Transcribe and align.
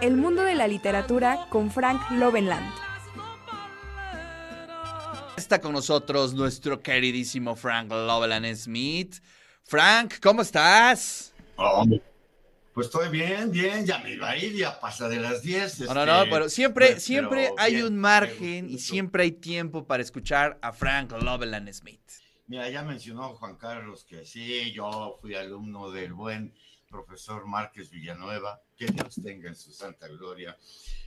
El 0.00 0.16
mundo 0.16 0.42
de 0.42 0.54
la 0.54 0.66
literatura 0.66 1.46
con 1.48 1.70
Frank 1.70 2.10
Lovenland. 2.12 2.72
Está 5.36 5.60
con 5.60 5.72
nosotros 5.72 6.34
nuestro 6.34 6.80
queridísimo 6.80 7.56
Frank 7.56 7.90
Loveland 7.90 8.54
Smith. 8.54 9.22
Frank, 9.64 10.14
¿cómo 10.20 10.42
estás? 10.42 11.32
pues 12.74 12.86
estoy 12.86 13.10
bien, 13.10 13.50
bien, 13.50 13.84
ya 13.84 13.98
me 13.98 14.12
iba 14.12 14.30
a 14.30 14.36
ir, 14.36 14.56
ya 14.56 14.80
pasa 14.80 15.08
de 15.08 15.20
las 15.20 15.42
10. 15.42 15.80
No, 15.80 15.94
no, 15.94 16.06
no, 16.06 16.18
este, 16.18 16.30
pero 16.30 16.48
siempre, 16.48 16.92
pues, 16.92 17.02
siempre 17.02 17.44
pero 17.50 17.54
hay 17.58 17.74
bien, 17.74 17.86
un 17.86 17.98
margen 17.98 18.70
y 18.70 18.78
siempre 18.78 19.24
hay 19.24 19.32
tiempo 19.32 19.86
para 19.86 20.02
escuchar 20.02 20.58
a 20.62 20.72
Frank 20.72 21.12
Loveland 21.12 21.70
Smith. 21.72 22.00
Mira, 22.46 22.68
ya 22.70 22.82
mencionó 22.82 23.34
Juan 23.34 23.56
Carlos 23.56 24.04
que 24.04 24.24
sí, 24.24 24.72
yo 24.72 25.18
fui 25.20 25.34
alumno 25.34 25.90
del 25.90 26.12
buen 26.12 26.54
profesor 26.92 27.46
Márquez 27.46 27.90
Villanueva, 27.90 28.60
que 28.76 28.86
Dios 28.86 29.16
tenga 29.24 29.48
en 29.48 29.56
su 29.56 29.72
santa 29.72 30.06
gloria. 30.06 30.56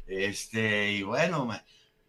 Este, 0.08 0.92
y 0.92 1.04
bueno, 1.04 1.50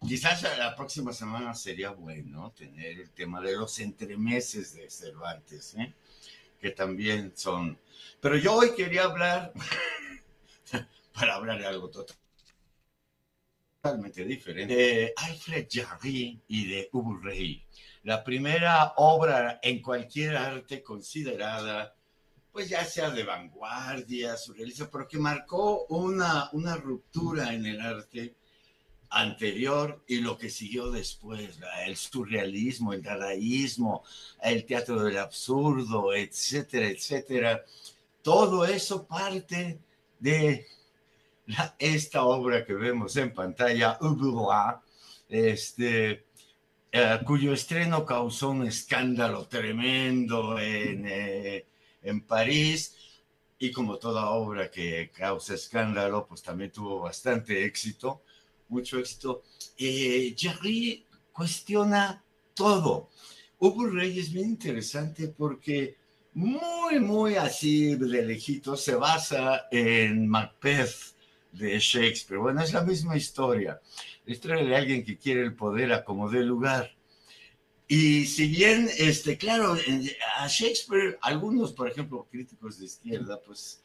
quizás 0.01 0.43
la 0.59 0.75
próxima 0.75 1.13
semana 1.13 1.55
sería 1.55 1.91
bueno 1.91 2.53
tener 2.57 3.01
el 3.01 3.11
tema 3.11 3.41
de 3.41 3.53
los 3.53 3.79
entremeses 3.79 4.75
de 4.75 4.91
Cervantes, 4.91 5.75
¿eh? 5.75 5.93
que 6.59 6.71
también 6.71 7.33
son. 7.37 7.79
Pero 8.21 8.37
yo 8.37 8.55
hoy 8.55 8.75
quería 8.75 9.05
hablar, 9.05 9.53
para 11.13 11.35
hablar 11.35 11.61
de 11.61 11.67
algo 11.67 11.91
totalmente 13.83 14.25
diferente, 14.25 14.75
de 14.75 15.13
Alfred 15.17 15.69
Jarry 15.71 16.41
y 16.49 16.67
de 16.67 16.89
Hugo 16.93 17.19
Rey. 17.19 17.63
La 18.03 18.25
primera 18.25 18.95
obra 18.97 19.61
en 19.63 19.83
cualquier 19.83 20.37
arte 20.37 20.83
considerada, 20.83 21.95
pues 22.57 22.71
ya 22.71 22.87
sea 22.87 23.11
de 23.11 23.23
vanguardia, 23.23 24.35
surrealista, 24.35 24.89
pero 24.91 25.07
que 25.07 25.19
marcó 25.19 25.85
una, 25.91 26.49
una 26.55 26.75
ruptura 26.75 27.53
en 27.53 27.67
el 27.67 27.79
arte 27.83 28.35
anterior 29.11 30.03
y 30.07 30.21
lo 30.21 30.39
que 30.39 30.49
siguió 30.49 30.91
después, 30.91 31.59
el 31.85 31.97
surrealismo, 31.99 32.95
el 32.95 33.03
dadaísmo, 33.03 34.05
el 34.43 34.65
teatro 34.65 35.03
del 35.05 35.19
absurdo, 35.19 36.15
etcétera, 36.15 36.89
etcétera. 36.89 37.63
Todo 38.23 38.65
eso 38.65 39.07
parte 39.07 39.79
de 40.19 40.67
esta 41.79 42.25
obra 42.25 42.65
que 42.65 42.73
vemos 42.73 43.19
en 43.19 43.35
pantalla, 43.35 43.99
este, 45.29 46.25
eh, 46.91 47.21
cuyo 47.27 47.53
estreno 47.53 48.07
causó 48.07 48.49
un 48.49 48.67
escándalo 48.67 49.47
tremendo 49.47 50.59
en, 50.59 51.05
eh, 51.07 51.67
en 52.07 52.21
París 52.23 52.95
y 53.59 53.71
como 53.71 53.99
toda 53.99 54.31
obra 54.31 54.71
que 54.71 55.11
causa 55.11 55.55
escándalo, 55.55 56.27
pues 56.27 56.43
también 56.43 56.71
tuvo 56.71 57.01
bastante 57.01 57.65
éxito, 57.65 58.23
mucho 58.69 58.99
éxito. 58.99 59.43
Eh, 59.79 60.35
Jarry 60.39 61.07
cuestiona 61.33 62.23
todo. 62.55 63.11
Hugo 63.59 63.87
Rey 63.87 64.19
es 64.19 64.33
bien 64.33 64.51
interesante 64.51 65.29
porque 65.29 65.97
muy, 66.35 67.01
muy 67.01 67.37
así 67.37 67.95
de 67.95 68.23
lejito 68.23 68.77
se 68.77 68.95
basa 68.95 69.67
en 69.71 70.29
Macbeth 70.29 71.17
de 71.53 71.79
Shakespeare. 71.79 72.39
Bueno, 72.39 72.63
es 72.63 72.73
la 72.73 72.83
misma 72.83 73.17
historia. 73.17 73.81
La 74.27 74.33
historia 74.33 74.63
de 74.63 74.77
alguien 74.77 75.05
que 75.05 75.17
quiere 75.17 75.43
el 75.43 75.55
poder 75.55 75.93
a 75.93 76.05
como 76.05 76.29
dé 76.29 76.43
lugar. 76.43 76.96
Y 77.89 78.27
si 78.27 78.49
bien, 78.49 78.91
este, 78.99 79.39
claro, 79.39 79.77
a 80.39 80.49
Shakespeare, 80.49 81.19
algunos, 81.23 81.73
por 81.73 81.89
ejemplo, 81.89 82.27
críticos 82.31 82.79
de 82.79 82.87
izquierda, 82.87 83.41
pues 83.41 83.81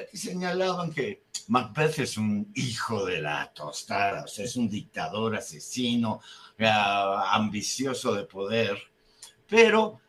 aquí 0.00 0.16
señalaban 0.16 0.92
que 0.92 1.24
Macbeth 1.48 1.98
es 1.98 2.16
un 2.16 2.52
hijo 2.54 3.04
de 3.04 3.20
la 3.20 3.52
tostada, 3.52 4.24
o 4.24 4.28
sea, 4.28 4.44
es 4.44 4.54
un 4.54 4.68
dictador 4.68 5.34
asesino, 5.34 6.20
ah, 6.60 7.32
ambicioso 7.32 8.14
de 8.14 8.24
poder, 8.24 8.78
pero 9.48 10.00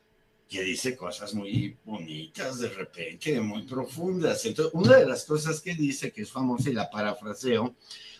que 0.48 0.62
dice 0.62 0.96
cosas 0.96 1.34
muy 1.34 1.76
bonitas 1.84 2.60
de 2.60 2.70
repente, 2.70 3.42
muy 3.42 3.64
profundas. 3.64 4.46
Entonces, 4.46 4.74
una 4.76 4.98
de 4.98 5.08
las 5.08 5.26
cosas 5.26 5.60
que 5.60 5.74
dice, 5.74 6.12
que 6.12 6.22
es 6.22 6.32
famosa 6.32 6.70
y 6.70 6.74
la 6.74 6.92
parafraseo, 6.92 7.76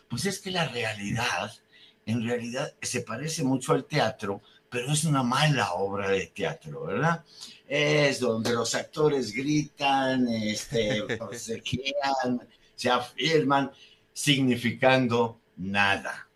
pues 0.10 0.26
es 0.26 0.40
que 0.40 0.50
la 0.50 0.68
realidad, 0.68 1.54
en 2.08 2.24
realidad, 2.24 2.74
se 2.82 3.02
parece 3.02 3.44
mucho 3.44 3.74
al 3.74 3.86
teatro, 3.86 4.42
pero 4.74 4.92
es 4.92 5.04
una 5.06 5.22
mala 5.22 5.74
obra 5.74 6.10
de 6.10 6.26
teatro, 6.26 6.86
¿verdad? 6.86 7.24
Es 7.68 8.20
donde 8.20 8.54
los 8.54 8.74
actores 8.74 9.32
gritan, 9.32 10.28
este, 10.28 11.06
forcejean, 11.18 12.42
se 12.74 12.90
afirman, 12.90 13.72
significando 14.12 15.40
nada. 15.58 16.28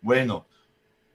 Bueno, 0.00 0.48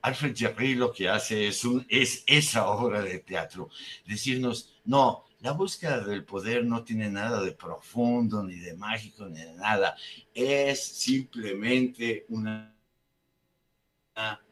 Alfred 0.00 0.34
Jarry 0.34 0.74
lo 0.74 0.90
que 0.94 1.10
hace 1.10 1.46
es, 1.48 1.62
un, 1.66 1.86
es 1.90 2.24
esa 2.26 2.66
obra 2.66 3.02
de 3.02 3.18
teatro, 3.18 3.68
decirnos, 4.06 4.72
no, 4.86 5.26
la 5.40 5.52
búsqueda 5.52 6.00
del 6.00 6.24
poder 6.24 6.64
no 6.64 6.84
tiene 6.84 7.10
nada 7.10 7.42
de 7.42 7.52
profundo, 7.52 8.42
ni 8.42 8.54
de 8.54 8.74
mágico, 8.74 9.26
ni 9.26 9.40
de 9.40 9.52
nada, 9.52 9.94
es 10.32 10.82
simplemente 10.82 12.24
una 12.30 12.74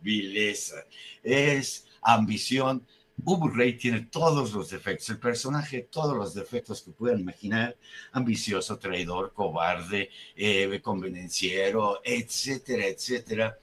vileza, 0.03 0.85
es 1.23 1.87
ambición. 2.03 2.87
Ubu 3.25 3.49
Rey 3.49 3.77
tiene 3.77 4.03
todos 4.03 4.53
los 4.53 4.71
defectos, 4.71 5.11
el 5.11 5.19
personaje, 5.19 5.89
todos 5.91 6.17
los 6.17 6.35
defectos 6.35 6.83
que 6.83 6.91
puedan 6.93 7.21
imaginar, 7.21 7.77
ambicioso, 8.13 8.79
traidor, 8.79 9.33
cobarde, 9.35 10.11
eh, 10.35 10.81
convenenciero, 10.83 12.01
etcétera, 12.03 12.87
etcétera. 12.87 13.59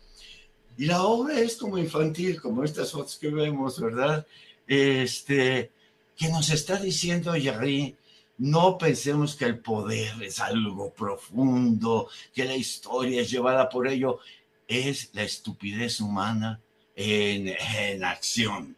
Y 0.78 0.86
la 0.86 1.03
obra 1.03 1.40
es 1.40 1.58
como 1.58 1.78
infantil, 1.78 2.40
como 2.40 2.64
estas 2.64 2.92
fotos 2.92 3.18
que 3.18 3.30
vemos, 3.30 3.80
¿verdad? 3.80 4.28
Este, 4.68 5.72
que 6.16 6.30
nos 6.30 6.50
está 6.50 6.78
diciendo 6.78 7.34
Jarry, 7.42 7.96
no 8.38 8.78
pensemos 8.78 9.36
que 9.36 9.46
el 9.46 9.59
poder 9.59 10.22
es 10.22 10.40
algo 10.40 10.94
profundo, 10.94 12.09
que 12.34 12.46
la 12.46 12.56
historia 12.56 13.22
es 13.22 13.31
llevada 13.31 13.69
por 13.69 13.88
ello, 13.88 14.19
es 14.68 15.09
la 15.14 15.24
estupidez 15.24 16.00
humana 16.00 16.62
en, 16.97 17.50
en 17.78 18.03
acción. 18.03 18.75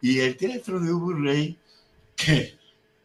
Y 0.00 0.20
el 0.20 0.36
teatro 0.36 0.80
de 0.80 0.92
Ubu 0.92 1.12
Rey, 1.14 1.58
que 2.16 2.54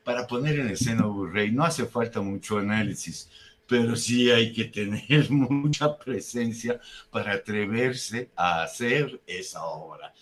para 0.04 0.28
poner 0.28 0.60
en 0.60 0.70
escena 0.70 1.04
a 1.04 1.08
Ubu 1.08 1.28
Rey 1.28 1.52
no 1.52 1.64
hace 1.66 1.86
falta 1.86 2.22
mucho 2.22 2.60
análisis, 2.60 3.30
pero 3.68 3.96
sí 3.96 4.32
hay 4.32 4.54
que 4.54 4.66
tener 4.66 5.30
mucha 5.32 5.98
presencia 5.98 6.80
para 7.12 7.34
atreverse 7.34 8.30
a 8.36 8.64
hacer 8.64 9.22
esa 9.28 9.66
obra. 9.66 10.14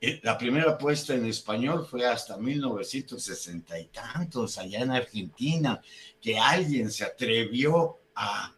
Eh, 0.00 0.20
La 0.22 0.36
primera 0.38 0.76
puesta 0.78 1.14
en 1.14 1.26
español 1.26 1.86
fue 1.88 2.06
hasta 2.06 2.36
1960 2.36 3.78
y 3.78 3.86
tantos, 3.86 4.58
allá 4.58 4.80
en 4.80 4.90
Argentina, 4.90 5.80
que 6.20 6.38
alguien 6.38 6.90
se 6.90 7.04
atrevió 7.04 7.98
a 8.14 8.54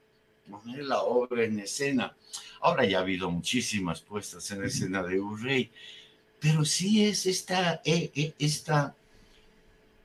poner 0.51 0.85
la 0.85 1.03
obra 1.03 1.45
en 1.45 1.61
escena. 1.61 2.17
Ahora 2.61 2.85
ya 2.85 2.99
ha 2.99 3.03
habido 3.03 3.31
muchísimas 3.31 4.01
puestas 4.01 4.51
en 4.51 4.65
escena 4.65 5.03
de 5.03 5.21
Urrey, 5.21 5.71
pero 6.41 6.65
sí 6.65 7.05
es 7.05 7.27
esta, 7.27 7.81
eh, 7.85 8.11
eh, 8.15 8.35
esta 8.39 8.95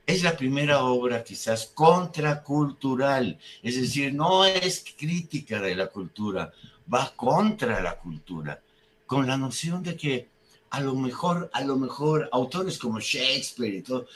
es 0.06 0.22
la 0.22 0.36
primera 0.36 0.84
obra 0.84 1.24
quizás 1.24 1.66
contracultural, 1.74 3.38
es 3.62 3.80
decir, 3.80 4.12
no 4.12 4.44
es 4.44 4.84
crítica 4.96 5.60
de 5.60 5.74
la 5.74 5.86
cultura, 5.86 6.52
va 6.92 7.12
contra 7.16 7.80
la 7.82 7.98
cultura, 7.98 8.60
con 9.06 9.26
la 9.26 9.36
noción 9.36 9.82
de 9.82 9.96
que 9.96 10.28
a 10.70 10.80
lo 10.80 10.94
mejor, 10.94 11.50
a 11.52 11.62
lo 11.62 11.76
mejor 11.76 12.28
autores 12.32 12.78
como 12.78 13.00
Shakespeare 13.00 13.76
y 13.76 13.82
todo, 13.82 14.06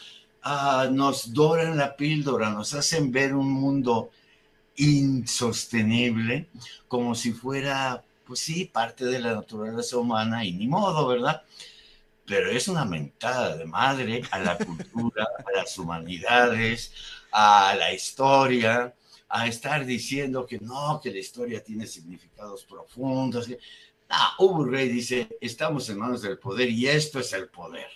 ah, 0.43 0.89
nos 0.91 1.33
doran 1.33 1.77
la 1.77 1.97
píldora, 1.97 2.51
nos 2.51 2.75
hacen 2.75 3.11
ver 3.13 3.35
un 3.35 3.51
mundo 3.51 4.11
insostenible, 4.77 6.49
como 6.87 7.15
si 7.15 7.33
fuera, 7.33 8.05
pues 8.29 8.41
sí, 8.41 8.67
parte 8.67 9.07
de 9.07 9.19
la 9.19 9.35
naturaleza 9.35 9.97
humana 9.97 10.45
y 10.45 10.53
ni 10.53 10.69
modo, 10.69 11.09
¿verdad? 11.09 11.43
pero 12.29 12.51
es 12.51 12.69
una 12.69 12.85
mentada 12.85 13.57
de 13.57 13.65
madre 13.65 14.23
a 14.31 14.39
la 14.39 14.59
cultura, 14.59 15.27
a 15.47 15.59
las 15.59 15.79
humanidades, 15.79 16.93
a 17.33 17.75
la 17.75 17.93
historia, 17.93 18.95
a 19.31 19.47
estar 19.47 19.85
diciendo 19.87 20.47
que 20.47 20.59
no, 20.59 21.01
que 21.03 21.11
la 21.11 21.19
historia 21.19 21.65
tiene 21.65 21.87
significados 21.87 22.65
profundos. 22.65 23.49
Ah, 24.11 24.35
Hugo 24.39 24.67
Rey 24.67 24.89
dice, 24.89 25.39
estamos 25.41 25.89
en 25.89 25.99
manos 25.99 26.21
del 26.21 26.39
poder 26.39 26.69
y 26.69 26.87
esto 26.87 27.19
es 27.19 27.33
el 27.33 27.49
poder, 27.49 27.89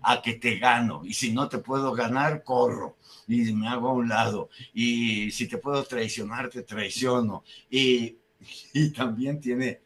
a 0.00 0.20
que 0.22 0.34
te 0.34 0.58
gano, 0.58 1.02
y 1.04 1.12
si 1.12 1.32
no 1.32 1.48
te 1.48 1.58
puedo 1.58 1.92
ganar, 1.92 2.42
corro, 2.42 2.96
y 3.28 3.52
me 3.52 3.68
hago 3.68 3.90
a 3.90 3.92
un 3.92 4.08
lado, 4.08 4.48
y 4.72 5.30
si 5.30 5.46
te 5.46 5.58
puedo 5.58 5.84
traicionar, 5.84 6.48
te 6.48 6.62
traiciono, 6.62 7.44
y, 7.70 8.18
y 8.72 8.90
también 8.90 9.40
tiene... 9.40 9.82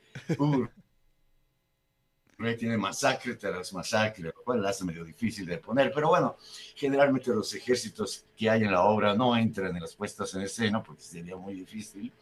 Rey 2.39 2.57
tiene 2.57 2.77
masacre 2.77 3.35
tras 3.35 3.73
masacre, 3.73 4.23
lo 4.25 4.45
cual 4.45 4.65
hace 4.65 4.85
medio 4.85 5.05
difícil 5.05 5.45
de 5.45 5.59
poner, 5.59 5.91
pero 5.93 6.09
bueno, 6.11 6.37
generalmente 6.77 7.35
los 7.35 7.53
ejércitos 7.53 8.27
que 8.37 8.49
hay 8.49 8.63
en 8.63 8.71
la 8.71 8.85
obra 8.85 9.13
no 9.15 9.37
entran 9.37 9.75
en 9.75 9.83
las 9.83 9.97
puestas 9.97 10.33
en 10.35 10.43
escena 10.43 10.81
porque 10.81 11.03
sería 11.03 11.37
muy 11.37 11.55
difícil, 11.55 12.13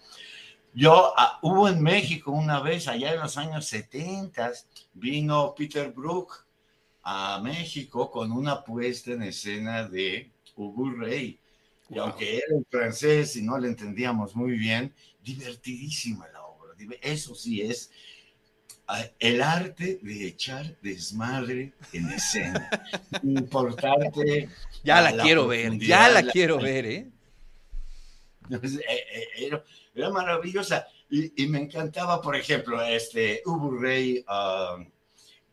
Yo, 0.73 1.13
ah, 1.17 1.39
hubo 1.43 1.69
en 1.69 1.83
México 1.83 2.31
una 2.31 2.61
vez, 2.61 2.89
allá 2.89 3.13
en 3.13 3.21
los 3.21 3.37
años 3.37 3.67
70, 3.67 4.53
vino 4.95 5.55
Peter 5.55 5.91
Brook 5.93 6.47
a 7.03 7.39
México 7.43 8.11
con 8.11 8.33
una 8.33 8.65
puesta 8.65 9.13
en 9.13 9.23
escena 9.23 9.87
de 9.87 10.33
Ubu 10.57 10.91
Rey. 10.91 11.39
Y 11.89 11.99
aunque 11.99 12.39
era 12.39 12.57
en 12.57 12.65
francés 12.69 13.37
y 13.37 13.43
no 13.43 13.59
le 13.59 13.69
entendíamos 13.69 14.35
muy 14.35 14.53
bien, 14.53 14.93
divertidísima 15.23 16.27
la 16.29 16.43
obra. 16.43 16.75
Eso 17.01 17.35
sí 17.35 17.63
es 17.63 17.91
el 19.19 19.43
arte 19.43 19.99
de 20.03 20.27
echar 20.27 20.77
desmadre 20.81 21.73
en 21.93 22.11
escena. 22.11 22.69
Importante. 23.23 24.49
Ya 24.85 25.01
la, 25.01 25.23
quiero 25.23 25.47
ver, 25.47 25.79
ya 25.79 26.09
la, 26.09 26.23
quiero 26.25 26.59
ver, 26.59 26.87
¿eh? 26.87 27.11
eh, 28.51 29.31
eh 29.39 29.63
era, 29.95 30.11
maravillosa. 30.11 30.87
Y, 31.09 31.47
me 31.47 31.61
encantaba, 31.61 32.21
por 32.21 32.35
ejemplo, 32.35 32.83
este 32.83 33.43
Ubu 33.47 33.79
Rey 33.79 34.25
ah, 34.27 34.77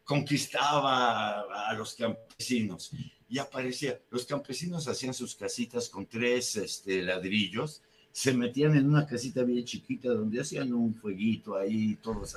conquistaba 0.04 1.42
a 1.70 1.74
los 1.74 1.94
campesinos 1.94 2.92
y 3.34 3.40
aparecía, 3.40 4.00
los 4.12 4.26
campesinos 4.26 4.88
hacían 4.88 5.16
sus 5.16 5.34
casitas 5.34 5.90
con 5.90 6.06
tres 6.06 6.56
este, 6.56 7.02
ladrillos, 7.02 7.82
se 8.12 8.32
metían 8.32 8.78
en 8.78 8.88
una 8.88 9.08
casita 9.08 9.42
bien 9.42 9.66
chiquita 9.66 10.10
donde 10.10 10.42
hacían 10.42 10.72
un 10.72 10.94
fueguito 10.94 11.56
ahí, 11.56 11.96
todos 11.96 12.36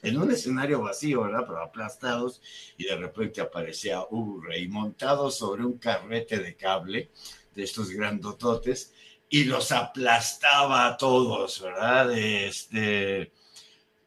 en 0.00 0.16
un 0.16 0.30
escenario 0.30 0.80
vacío, 0.80 1.24
¿verdad? 1.24 1.44
Pero 1.46 1.62
aplastados, 1.62 2.40
y 2.78 2.84
de 2.84 2.96
repente 2.96 3.42
aparecía 3.42 4.02
un 4.04 4.42
rey 4.42 4.66
montado 4.66 5.30
sobre 5.30 5.62
un 5.62 5.76
carrete 5.76 6.38
de 6.38 6.56
cable 6.56 7.10
de 7.54 7.62
estos 7.62 7.90
grandototes 7.90 8.94
y 9.28 9.44
los 9.44 9.72
aplastaba 9.72 10.86
a 10.86 10.96
todos, 10.96 11.60
¿verdad? 11.60 12.16
Este, 12.16 13.30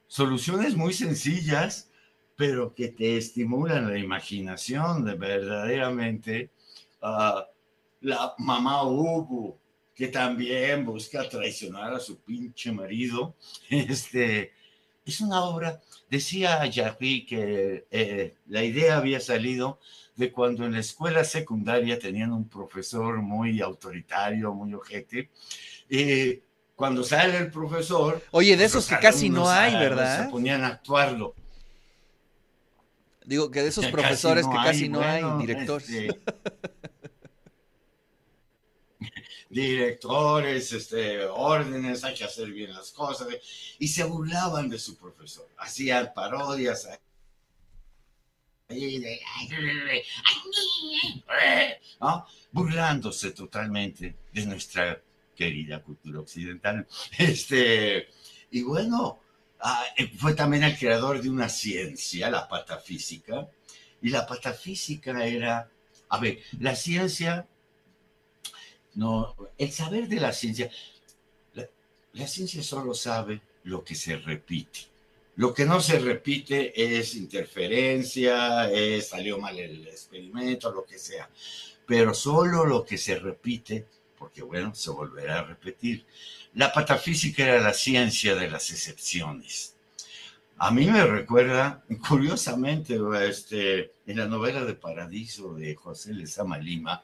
soluciones 0.07 0.75
muy 0.75 0.94
sencillas, 0.94 1.91
pero 2.35 2.74
que 2.74 2.89
te 2.89 3.18
estimulan 3.18 3.89
la 3.89 3.97
imaginación 3.97 5.06
de 5.06 5.15
verdaderamente. 5.15 6.50
Ah, 7.01 7.47
la 8.01 8.33
mamá 8.38 8.83
Ubu, 8.83 9.57
que 9.95 10.07
también 10.07 10.85
busca 10.85 11.27
traicionar 11.30 11.94
a 11.94 12.00
su 12.00 12.19
pinche 12.19 12.71
marido. 12.71 13.35
Este, 13.69 14.51
es 15.06 15.21
una 15.21 15.44
obra, 15.44 15.81
decía 16.09 16.69
Jarry 16.71 17.25
que 17.25 17.85
eh, 17.91 18.36
la 18.47 18.63
idea 18.63 18.97
había 18.97 19.19
salido 19.19 19.79
de 20.15 20.31
cuando 20.31 20.65
en 20.65 20.74
la 20.74 20.79
escuela 20.79 21.24
secundaria 21.24 22.00
tenían 22.00 22.31
un 22.31 22.47
profesor 22.47 23.21
muy 23.21 23.62
autoritario, 23.62 24.53
muy 24.53 24.74
ojete. 24.74 25.29
y 25.89 26.41
cuando 26.75 27.03
sale 27.03 27.38
el 27.38 27.51
profesor... 27.51 28.21
Oye, 28.31 28.57
de 28.57 28.65
esos 28.65 28.88
que 28.88 28.97
casi 29.00 29.29
no 29.29 29.50
hay, 29.50 29.74
¿verdad? 29.74 30.25
Se 30.25 30.31
ponían 30.31 30.63
a 30.63 30.68
actuarlo. 30.68 31.36
Digo 33.25 33.52
que 33.52 33.62
de 33.62 33.70
esos 33.70 33.86
profesores 33.88 34.48
que 34.48 34.56
casi 34.56 34.90
no 34.90 35.02
hay, 35.02 35.24
directores. 35.40 35.90
Este, 35.90 36.20
directores, 39.50 40.74
este, 40.74 41.25
órdenes, 41.25 42.04
hay 42.04 42.16
que 42.16 42.24
hacer 42.24 42.52
bien 42.52 42.74
las 42.74 42.92
cosas. 42.92 43.28
Y 43.80 43.88
se 43.88 44.04
burlaban 44.04 44.70
de 44.70 44.80
su 44.80 44.98
profesor. 44.98 45.48
Hacían 45.58 46.12
parodias. 46.14 46.90
Burlándose 52.52 53.31
totalmente 53.31 54.16
de 54.31 54.46
nuestra 54.46 55.02
querida 55.36 55.81
cultura 55.81 56.20
occidental. 56.20 56.88
Este, 57.18 58.08
y 58.52 58.62
bueno, 58.64 59.23
Ah, 59.65 59.86
eh, 59.95 60.12
fue 60.18 60.33
también 60.33 60.63
el 60.63 60.77
creador 60.77 61.21
de 61.21 61.30
una 61.30 61.48
ciencia, 61.48 62.30
la 62.30 62.50
patafísica, 62.50 63.50
y 64.01 64.10
la 64.10 64.27
patafísica 64.27 65.25
era, 65.25 65.71
a 66.10 66.19
ver, 66.19 66.39
la 66.60 66.75
ciencia, 66.75 67.48
no, 68.95 69.33
el 69.57 69.71
saber 69.71 70.10
de 70.10 70.19
la 70.19 70.33
ciencia, 70.33 70.69
la, 72.12 72.27
ciencia 72.27 72.62
solo 72.62 72.94
sabe 72.94 73.42
lo 73.63 73.86
que 73.86 73.95
se 73.95 74.18
repite. 74.18 74.81
Lo 75.38 75.54
que 75.54 75.63
no 75.63 75.80
se 75.80 75.98
repite 75.98 77.00
es 77.00 77.15
interferencia, 77.15 78.69
es 78.69 79.07
salió 79.07 79.39
mal 79.39 79.57
el 79.57 79.88
experimento, 79.88 80.74
lo 80.74 80.83
que 80.83 81.00
sea. 81.00 81.30
Pero 81.88 82.13
solo 82.13 82.65
lo 82.65 82.83
que 82.83 82.98
se 82.98 83.18
repite, 83.18 83.88
porque 84.24 84.42
bueno, 84.42 84.74
se 84.74 84.90
volverá 84.90 85.40
a 85.40 85.44
repetir. 85.44 86.06
La 86.54 86.72
patafísica 86.72 87.44
era 87.44 87.60
la 87.60 87.74
ciencia 87.74 88.36
de 88.36 88.50
las 88.50 88.72
excepciones. 88.72 89.75
A 90.58 90.72
mí 90.72 90.86
me 90.86 91.06
recuerda, 91.06 91.84
curiosamente, 92.08 92.98
este, 93.28 93.92
en 94.08 94.18
la 94.18 94.25
novela 94.25 94.64
de 94.64 94.75
Paradiso 94.75 95.56
de 95.56 95.75
José 95.75 96.14
Lezama 96.14 96.58
Lima, 96.58 97.04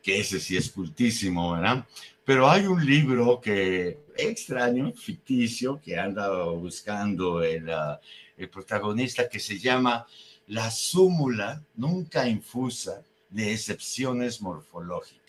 que 0.00 0.20
ese 0.20 0.38
sí 0.38 0.56
es 0.56 0.70
cultísimo, 0.70 1.54
¿verdad? 1.54 1.84
Pero 2.24 2.48
hay 2.48 2.68
un 2.68 2.86
libro 2.86 3.40
que 3.40 3.98
extraño, 4.16 4.92
ficticio, 4.92 5.80
que 5.84 5.98
anda 5.98 6.44
buscando 6.44 7.42
el, 7.42 7.68
ah, 7.68 7.98
el 8.36 8.48
protagonista, 8.48 9.28
que 9.28 9.40
se 9.40 9.58
llama 9.58 10.06
La 10.46 10.70
súmula 10.70 11.60
nunca 11.74 12.28
infusa 12.28 13.02
de 13.28 13.52
excepciones 13.52 14.40
morfológicas. 14.40 15.27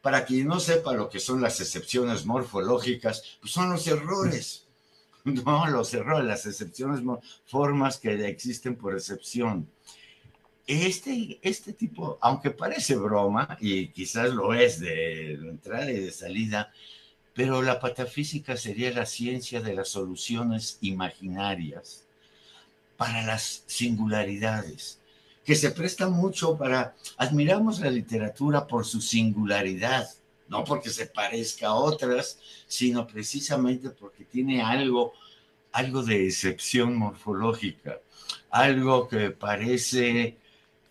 Para 0.00 0.24
quien 0.24 0.46
no 0.46 0.60
sepa 0.60 0.92
lo 0.92 1.08
que 1.08 1.18
son 1.20 1.40
las 1.40 1.60
excepciones 1.60 2.24
morfológicas, 2.24 3.38
pues 3.40 3.52
son 3.52 3.70
los 3.70 3.86
errores. 3.86 4.64
No, 5.24 5.66
los 5.68 5.92
errores, 5.92 6.24
las 6.24 6.46
excepciones, 6.46 7.02
formas 7.44 7.98
que 7.98 8.26
existen 8.28 8.76
por 8.76 8.94
excepción. 8.94 9.68
Este, 10.66 11.38
este 11.42 11.74
tipo, 11.74 12.18
aunque 12.22 12.50
parece 12.50 12.96
broma, 12.96 13.58
y 13.60 13.88
quizás 13.88 14.32
lo 14.32 14.54
es 14.54 14.80
de 14.80 15.34
entrada 15.34 15.90
y 15.90 16.00
de 16.00 16.12
salida, 16.12 16.72
pero 17.34 17.62
la 17.62 17.78
patafísica 17.78 18.56
sería 18.56 18.90
la 18.90 19.06
ciencia 19.06 19.60
de 19.60 19.74
las 19.74 19.90
soluciones 19.90 20.78
imaginarias 20.80 22.06
para 22.96 23.22
las 23.22 23.64
singularidades 23.66 24.98
que 25.48 25.54
se 25.54 25.70
presta 25.70 26.10
mucho 26.10 26.58
para, 26.58 26.94
admiramos 27.16 27.80
la 27.80 27.90
literatura 27.90 28.66
por 28.66 28.84
su 28.84 29.00
singularidad, 29.00 30.06
no 30.46 30.62
porque 30.62 30.90
se 30.90 31.06
parezca 31.06 31.68
a 31.68 31.74
otras, 31.74 32.38
sino 32.66 33.06
precisamente 33.06 33.88
porque 33.88 34.24
tiene 34.26 34.60
algo, 34.60 35.14
algo 35.72 36.02
de 36.02 36.26
excepción 36.26 36.96
morfológica, 36.96 37.98
algo 38.50 39.08
que 39.08 39.30
parece 39.30 40.36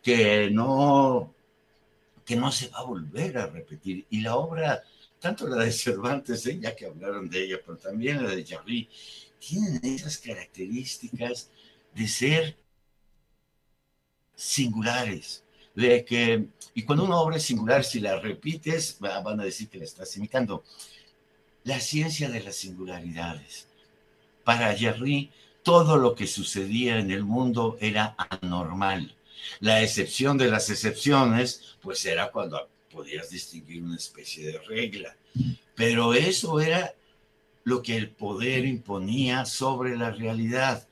que 0.02 0.50
no, 0.50 1.32
que 2.26 2.36
no 2.36 2.52
se 2.52 2.70
va 2.70 2.80
a 2.80 2.84
volver 2.86 3.38
a 3.38 3.46
repetir. 3.46 4.08
Y 4.10 4.22
la 4.22 4.38
obra, 4.38 4.82
tanto 5.20 5.48
la 5.48 5.66
de 5.66 5.72
Cervantes, 5.72 6.48
¿eh? 6.48 6.58
ya 6.60 6.76
que 6.76 6.88
hablaron 6.88 7.30
de 7.30 7.44
ella, 7.44 7.60
pero 7.64 7.78
también 7.78 8.24
la 8.24 8.32
de 8.32 8.44
Jarry, 8.44 8.90
tienen 9.38 9.82
esas 9.84 10.18
características 10.18 11.52
de 11.94 12.08
ser 12.08 12.58
singulares. 14.38 15.44
De 15.75 16.06
que, 16.06 16.46
y 16.74 16.84
cuando 16.84 17.03
una 17.03 17.17
obra 17.17 17.36
es 17.36 17.44
singular, 17.44 17.84
si 17.84 18.00
la 18.00 18.17
repites, 18.20 18.98
van 19.00 19.39
a 19.39 19.44
decir 19.44 19.67
que 19.67 19.77
la 19.77 19.84
estás 19.84 20.15
imitando. 20.15 20.63
La 21.65 21.82
ciencia 21.82 22.29
de 22.29 22.41
las 22.41 22.56
singularidades. 22.56 23.67
Para 24.46 24.74
Jerry, 24.74 25.29
todo 25.62 25.98
lo 25.98 26.15
que 26.15 26.27
sucedía 26.27 26.98
en 26.98 27.12
el 27.12 27.25
mundo 27.25 27.77
era 27.82 28.15
anormal. 28.17 29.13
La 29.60 29.84
excepción 29.84 30.38
de 30.38 30.50
las 30.50 30.70
excepciones, 30.70 31.75
pues 31.82 32.06
era 32.06 32.32
cuando 32.32 32.70
podías 32.89 33.29
distinguir 33.29 33.84
una 33.84 33.98
especie 33.98 34.48
de 34.48 34.60
regla. 34.60 35.15
Pero 35.75 36.13
eso 36.13 36.62
era 36.62 36.96
lo 37.65 37.82
que 37.82 37.98
el 37.98 38.10
poder 38.10 38.65
imponía 38.65 39.46
sobre 39.46 39.98
la 39.98 40.12
realidad 40.12 40.88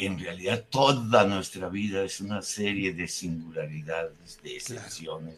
en 0.00 0.18
realidad 0.18 0.64
toda 0.70 1.24
nuestra 1.24 1.68
vida 1.68 2.02
es 2.02 2.20
una 2.20 2.42
serie 2.42 2.92
de 2.92 3.08
singularidades, 3.08 4.40
de 4.42 4.56
excepciones. 4.56 5.36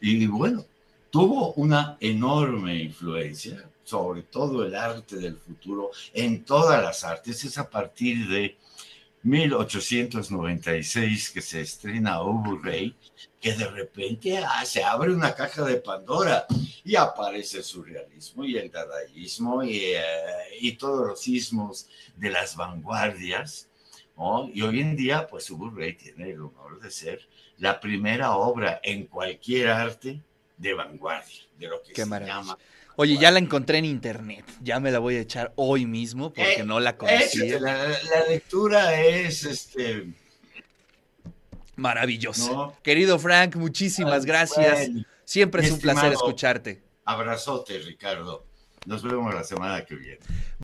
Y 0.00 0.26
bueno, 0.26 0.64
tuvo 1.10 1.52
una 1.54 1.96
enorme 2.00 2.82
influencia 2.82 3.64
sobre 3.84 4.22
todo 4.22 4.64
el 4.64 4.74
arte 4.76 5.16
del 5.16 5.36
futuro 5.36 5.90
en 6.14 6.44
todas 6.44 6.82
las 6.82 7.02
artes. 7.02 7.44
Es 7.44 7.58
a 7.58 7.68
partir 7.68 8.28
de 8.28 8.56
1896 9.22 11.30
que 11.30 11.42
se 11.42 11.60
estrena 11.60 12.22
Ubu 12.22 12.56
Rey, 12.58 12.96
que 13.40 13.52
de 13.52 13.66
repente 13.66 14.38
ah, 14.38 14.64
se 14.64 14.82
abre 14.82 15.12
una 15.12 15.34
caja 15.34 15.62
de 15.64 15.76
Pandora 15.76 16.46
y 16.84 16.96
aparece 16.96 17.58
el 17.58 17.64
surrealismo 17.64 18.44
y 18.44 18.56
el 18.56 18.70
dadaísmo 18.70 19.62
y, 19.62 19.76
eh, 19.76 20.00
y 20.60 20.72
todos 20.72 21.06
los 21.06 21.20
sismos 21.20 21.86
de 22.16 22.30
las 22.30 22.56
vanguardias. 22.56 23.68
Y 24.52 24.60
hoy 24.60 24.80
en 24.80 24.96
día, 24.96 25.26
pues 25.26 25.50
Ubu 25.50 25.70
Rey 25.70 25.94
tiene 25.94 26.30
el 26.30 26.40
honor 26.40 26.78
de 26.80 26.90
ser 26.90 27.26
la 27.56 27.80
primera 27.80 28.36
obra 28.36 28.78
en 28.82 29.06
cualquier 29.06 29.68
arte 29.68 30.22
de 30.60 30.74
vanguardia, 30.74 31.42
de 31.58 31.68
lo 31.68 31.82
que 31.82 31.94
se 31.94 32.06
llama 32.26 32.58
Oye, 32.96 33.16
ya 33.16 33.30
la 33.30 33.38
encontré 33.38 33.78
en 33.78 33.86
internet. 33.86 34.44
Ya 34.60 34.78
me 34.78 34.90
la 34.90 34.98
voy 34.98 35.16
a 35.16 35.20
echar 35.20 35.52
hoy 35.56 35.86
mismo 35.86 36.34
porque 36.34 36.60
Eh, 36.60 36.64
no 36.64 36.80
la 36.80 36.98
conocía. 36.98 37.58
La, 37.58 37.88
la 37.88 38.26
lectura 38.28 39.00
es 39.00 39.44
este. 39.44 40.06
Maravillosa. 41.76 42.52
No. 42.52 42.76
Querido 42.82 43.18
Frank, 43.18 43.56
muchísimas 43.56 44.20
Ay, 44.22 44.26
gracias. 44.26 44.78
bueno. 44.88 45.04
Siempre 45.24 45.62
es 45.64 45.70
un 45.72 45.78
placer 45.80 46.12
escucharte. 46.12 46.82
Abrazote, 47.06 47.78
Ricardo. 47.78 48.44
Nos 48.84 49.02
vemos 49.02 49.32
la 49.34 49.44
semana 49.44 49.84
que 49.86 49.94
viene. 49.94 50.18